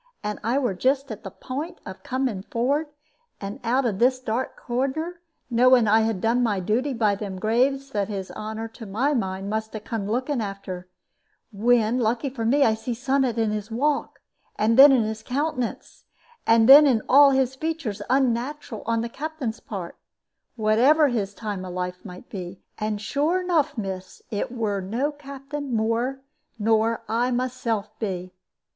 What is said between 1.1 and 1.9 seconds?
at the pint